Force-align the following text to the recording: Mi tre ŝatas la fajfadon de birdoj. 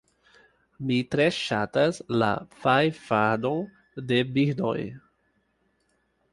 Mi 0.87 0.95
tre 1.15 1.27
ŝatas 1.39 1.99
la 2.23 2.31
fajfadon 2.63 3.63
de 4.13 4.21
birdoj. 4.39 4.77